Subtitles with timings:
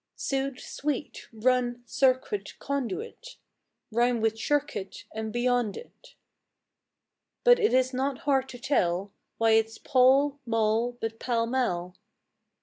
[0.15, 3.37] Suit, suite, run, circuit, conduit
[3.91, 6.15] Rime with "shirk it" and "beyond it",
[7.43, 11.95] But it is not hard to tell, Why it's pall, mall, but Pall Mall.